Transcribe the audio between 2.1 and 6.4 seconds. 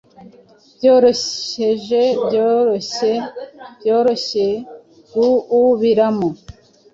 byorohye, byorohye guubiramo